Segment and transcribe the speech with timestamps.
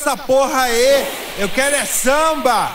[0.00, 1.06] essa porra aí.
[1.38, 2.72] Eu quero é samba.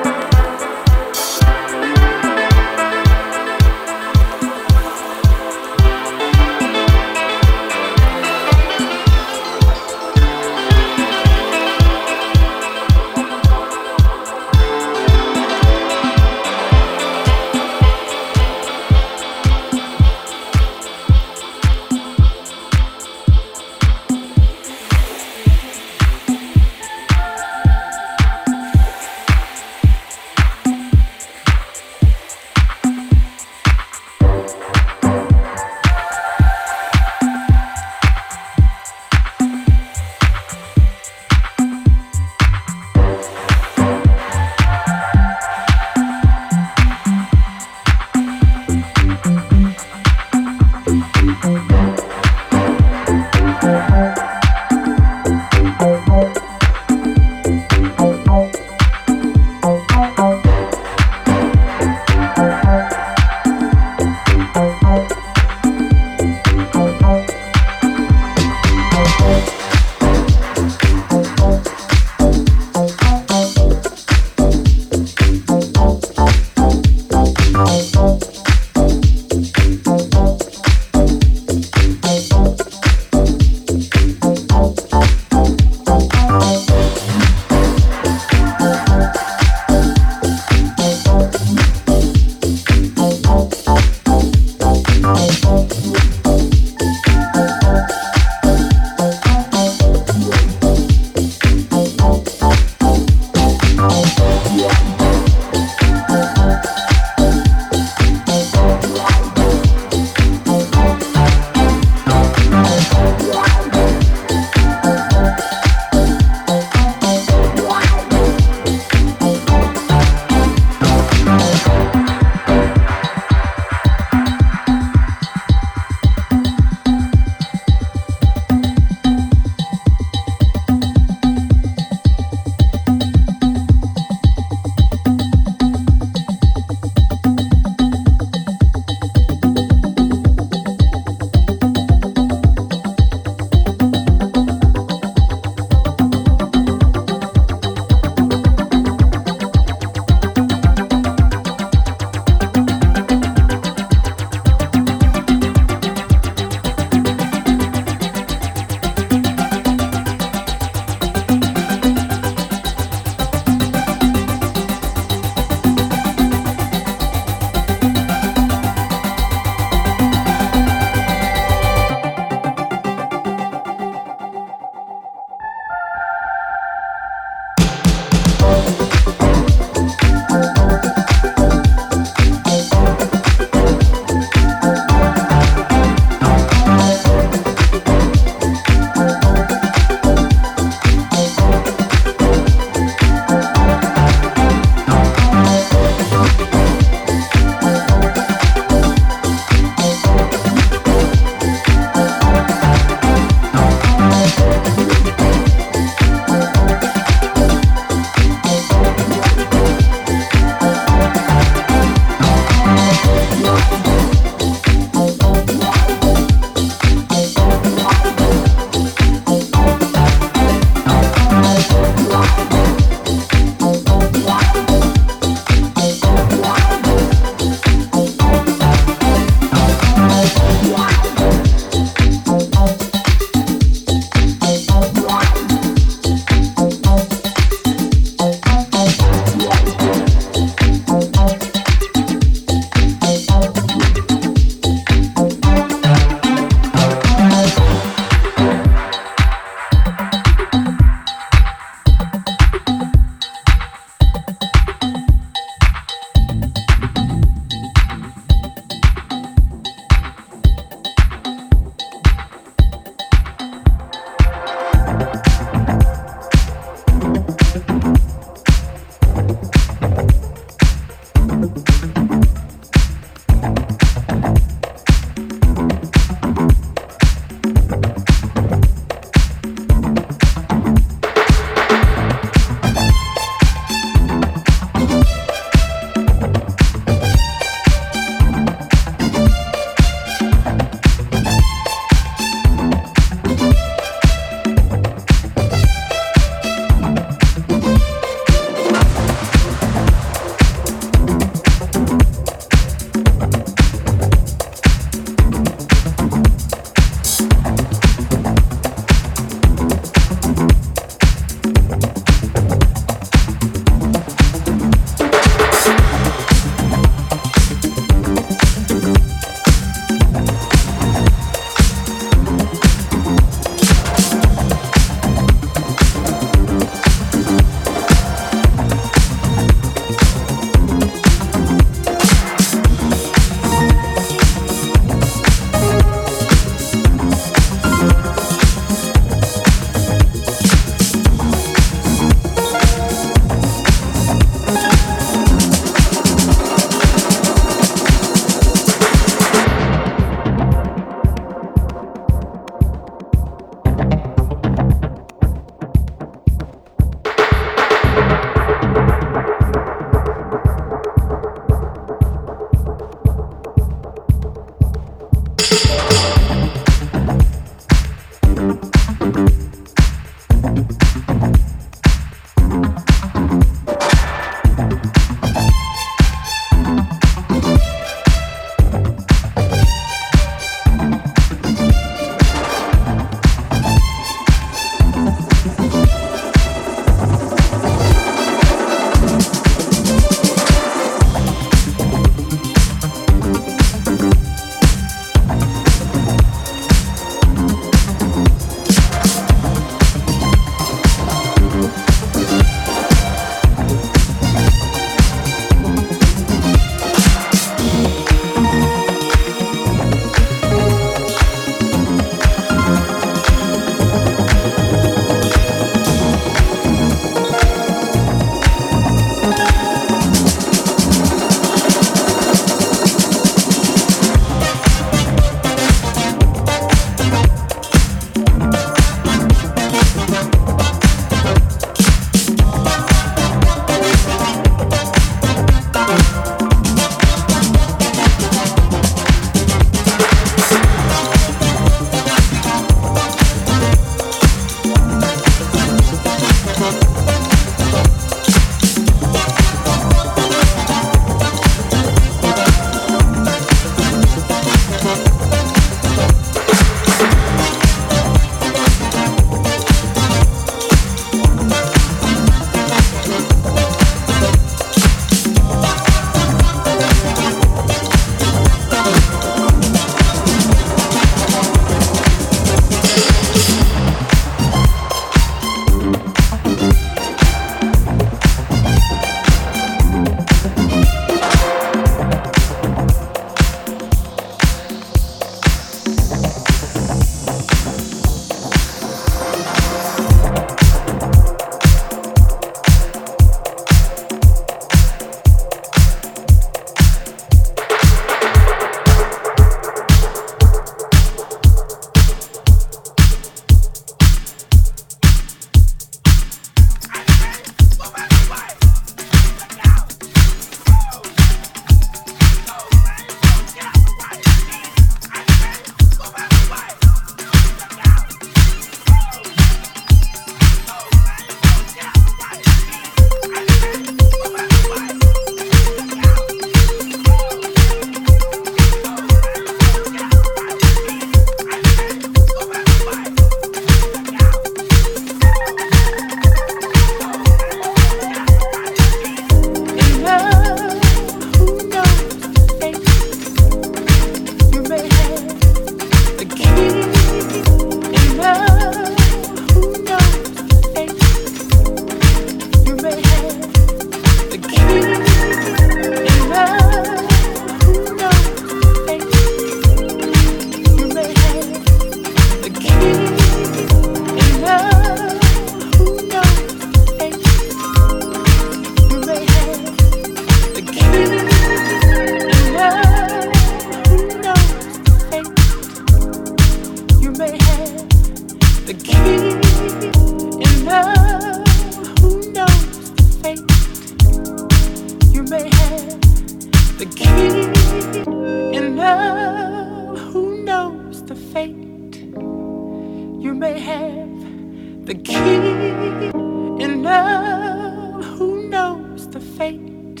[596.60, 600.00] In love, who knows the fate?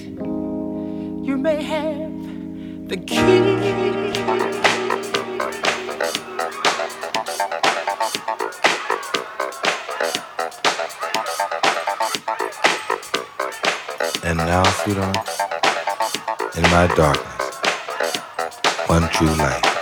[1.28, 4.16] You may have the key.
[14.24, 15.18] And now, sweetheart,
[16.56, 17.60] in my darkness,
[18.88, 19.75] one true light.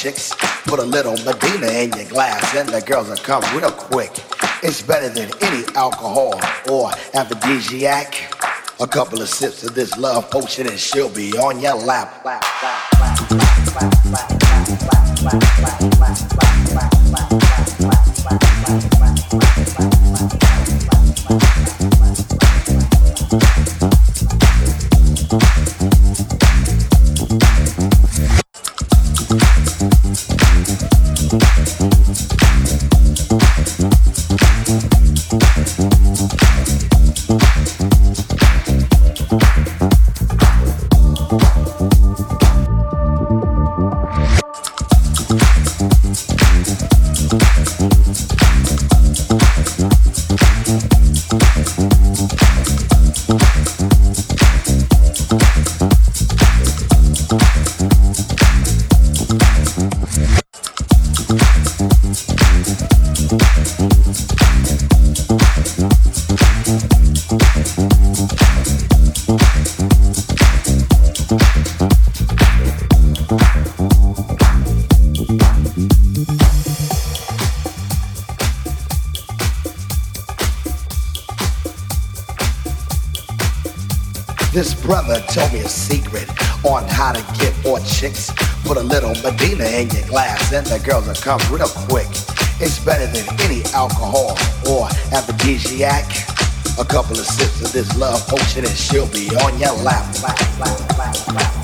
[0.00, 0.34] Chicks.
[0.64, 4.10] Put a little Medina in your glass, and the girls will come real quick.
[4.62, 6.34] It's better than any alcohol
[6.70, 8.34] or aphrodisiac.
[8.80, 12.24] A couple of sips of this love potion and she'll be on your lap.
[84.84, 86.28] Lap, told me a secret
[86.64, 88.30] on how to get more chicks.
[88.64, 92.08] Put a little Medina in your glass, and the girls will come real quick.
[92.60, 94.36] It's better than any alcohol
[94.68, 96.04] or aphrodisiac.
[96.78, 100.58] A couple of sips of this love potion, and she'll be on your lap, lap,
[100.58, 101.59] lap, lap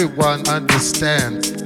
[0.00, 1.59] everyone understand.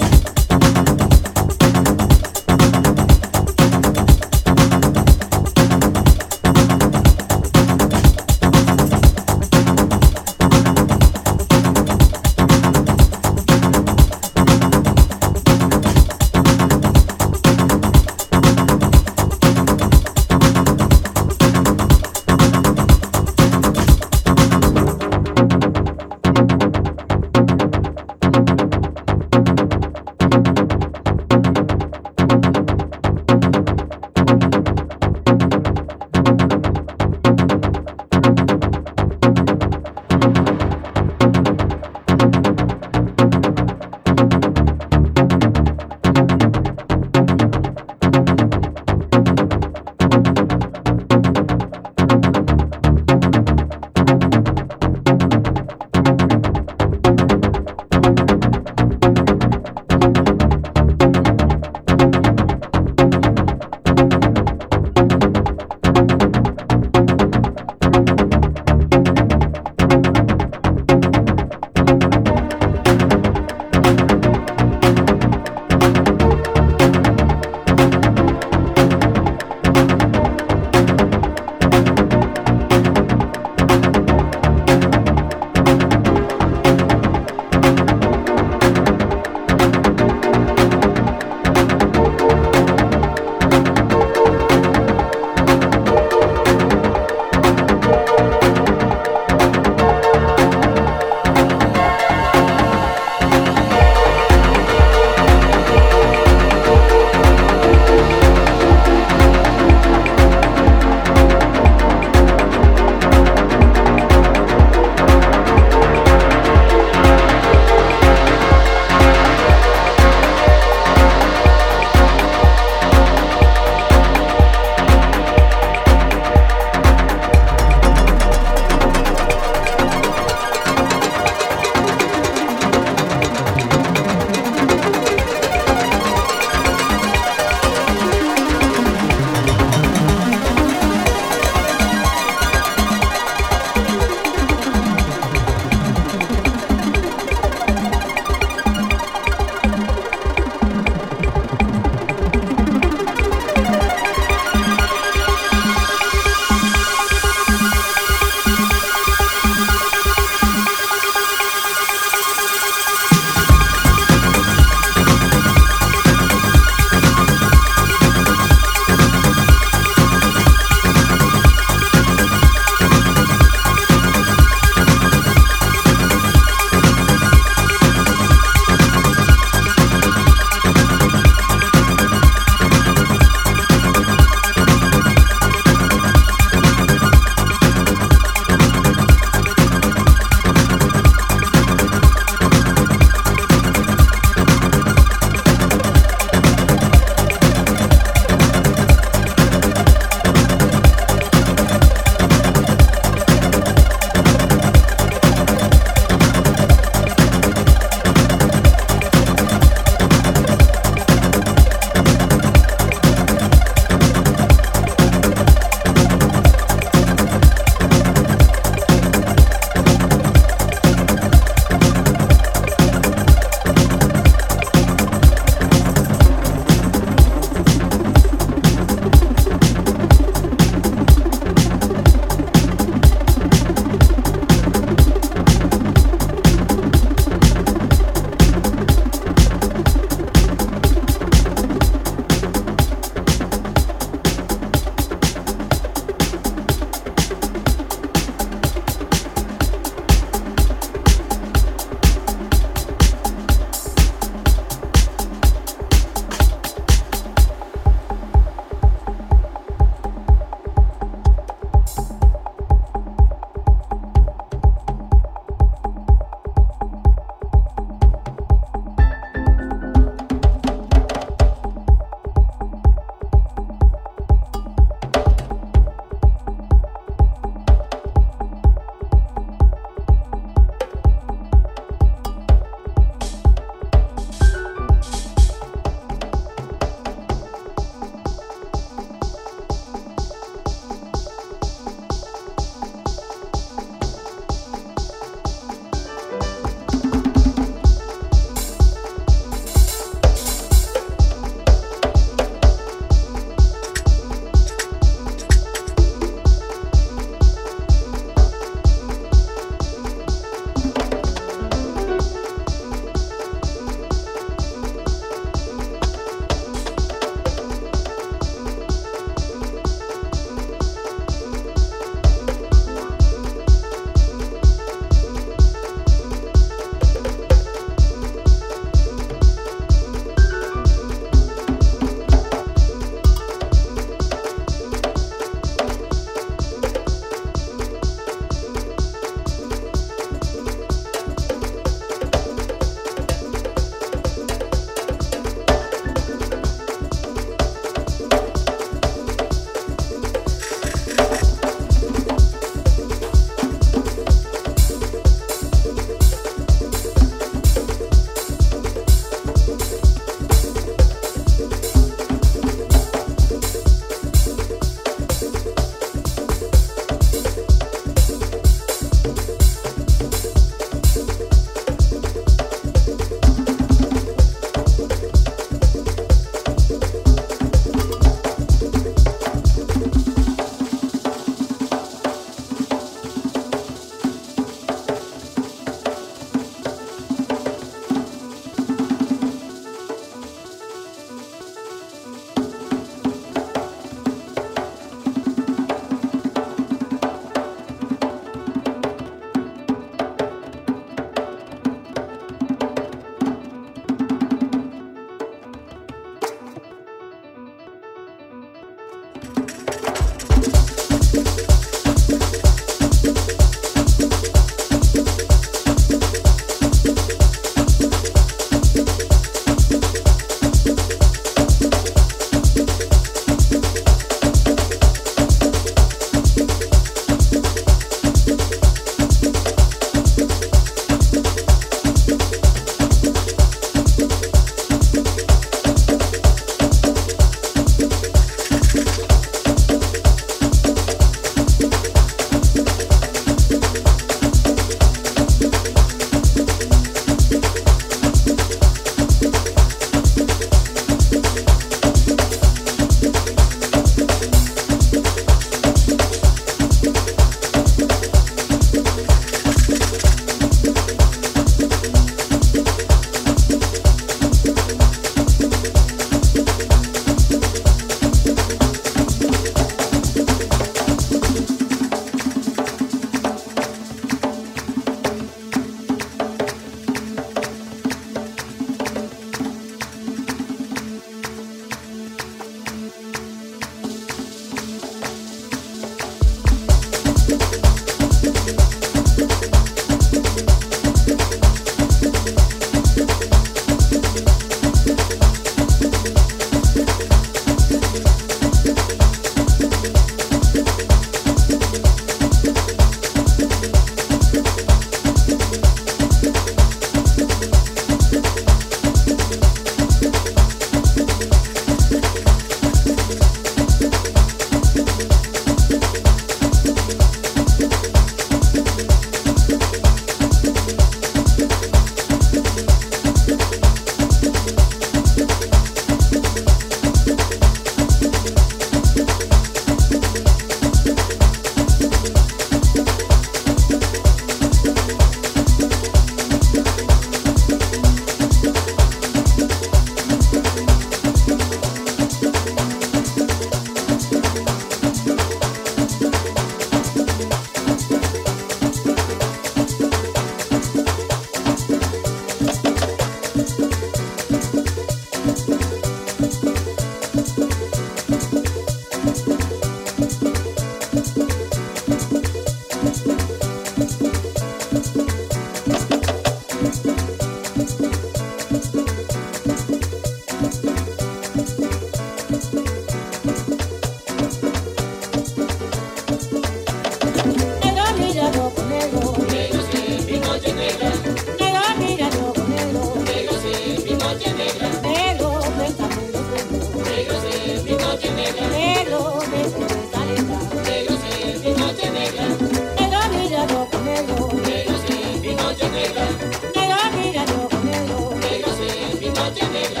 [599.59, 600.00] Negro,